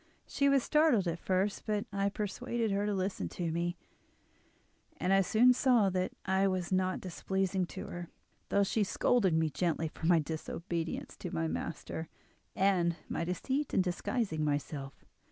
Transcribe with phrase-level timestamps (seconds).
[0.25, 3.77] She was startled at first; but I persuaded her to listen to me,
[4.97, 8.09] and I soon saw that I was not displeasing to her,
[8.49, 12.09] though she scolded me gently for my disobedience to my master,
[12.55, 15.05] and my deceit in disguising myself.